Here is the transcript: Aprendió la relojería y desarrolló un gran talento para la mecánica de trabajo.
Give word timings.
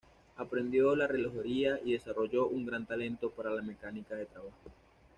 Aprendió 0.37 0.95
la 0.95 1.05
relojería 1.05 1.79
y 1.85 1.93
desarrolló 1.93 2.47
un 2.47 2.65
gran 2.65 2.87
talento 2.87 3.29
para 3.29 3.51
la 3.51 3.61
mecánica 3.61 4.15
de 4.15 4.25
trabajo. 4.25 4.55